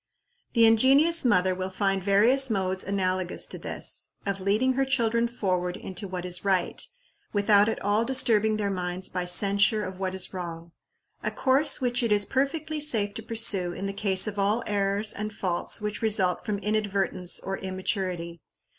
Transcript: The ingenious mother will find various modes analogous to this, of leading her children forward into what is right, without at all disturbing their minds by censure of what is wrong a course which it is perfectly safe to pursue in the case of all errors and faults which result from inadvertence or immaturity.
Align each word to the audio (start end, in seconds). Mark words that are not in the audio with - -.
The 0.53 0.65
ingenious 0.65 1.23
mother 1.23 1.53
will 1.53 1.69
find 1.69 2.03
various 2.03 2.49
modes 2.49 2.83
analogous 2.83 3.45
to 3.45 3.59
this, 3.59 4.09
of 4.25 4.41
leading 4.41 4.73
her 4.73 4.83
children 4.83 5.27
forward 5.27 5.77
into 5.77 6.07
what 6.07 6.25
is 6.25 6.43
right, 6.43 6.81
without 7.33 7.69
at 7.69 7.79
all 7.83 8.03
disturbing 8.03 8.57
their 8.57 8.71
minds 8.71 9.09
by 9.09 9.25
censure 9.25 9.83
of 9.83 9.99
what 9.99 10.15
is 10.15 10.33
wrong 10.33 10.71
a 11.21 11.29
course 11.29 11.81
which 11.81 12.01
it 12.01 12.11
is 12.11 12.25
perfectly 12.25 12.79
safe 12.79 13.13
to 13.13 13.21
pursue 13.21 13.73
in 13.73 13.85
the 13.85 13.93
case 13.93 14.25
of 14.25 14.39
all 14.39 14.63
errors 14.65 15.13
and 15.13 15.33
faults 15.33 15.79
which 15.81 16.01
result 16.01 16.47
from 16.47 16.57
inadvertence 16.57 17.39
or 17.39 17.59
immaturity. 17.59 18.41